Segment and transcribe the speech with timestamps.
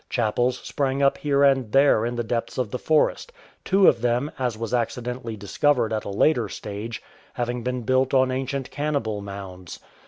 [0.09, 3.31] Chapels sprang up here and there in the depths of the forest—
[3.63, 8.31] two of them, as was accidentally discovered at a later stage, having been built on
[8.31, 9.79] ancient cannibal mounds.